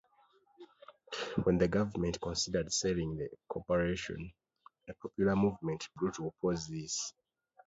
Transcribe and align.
When 1.43 1.59
the 1.59 1.67
government 1.67 2.19
considered 2.19 2.73
selling 2.73 3.17
the 3.17 3.29
corporation, 3.47 4.33
a 4.89 4.95
popular 4.95 5.35
movement 5.35 5.87
grew 5.95 6.11
to 6.13 6.29
oppose 6.29 6.65
this. 6.67 7.13